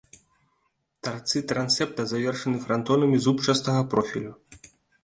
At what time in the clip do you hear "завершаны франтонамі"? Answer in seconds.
2.15-3.17